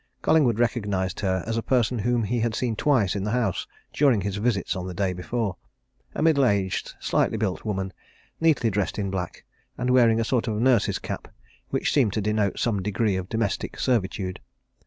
Collingwood 0.23 0.57
recognized 0.57 1.19
her 1.19 1.43
as 1.45 1.57
a 1.57 1.61
person 1.61 1.99
whom 1.99 2.23
he 2.23 2.39
had 2.39 2.55
twice 2.75 3.13
seen 3.13 3.19
in 3.19 3.23
the 3.23 3.29
house 3.29 3.67
during 3.93 4.21
his 4.21 4.37
visits 4.37 4.75
on 4.75 4.87
the 4.87 4.95
day 4.95 5.13
before 5.13 5.57
a 6.15 6.23
middle 6.23 6.43
aged, 6.43 6.95
slightly 6.99 7.37
built 7.37 7.63
woman, 7.65 7.93
neatly 8.39 8.71
dressed 8.71 8.97
in 8.97 9.11
black, 9.11 9.43
and 9.77 9.91
wearing 9.91 10.19
a 10.19 10.23
sort 10.23 10.47
of 10.47 10.59
nurse's 10.59 10.97
cap 10.97 11.27
which 11.69 11.93
seemed 11.93 12.13
to 12.13 12.19
denote 12.19 12.57
some 12.57 12.81
degree 12.81 13.15
of 13.15 13.29
domestic 13.29 13.77
servitude. 13.79 14.39